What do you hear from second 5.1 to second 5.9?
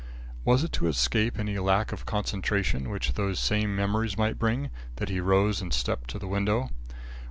rose and